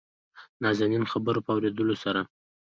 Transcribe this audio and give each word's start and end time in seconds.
دنازنين 0.57 1.03
خبرو 1.11 1.39
په 1.45 1.51
اورېدلو 1.55 1.95
سره 2.03 2.21